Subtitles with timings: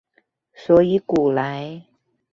[0.55, 1.85] 所以古來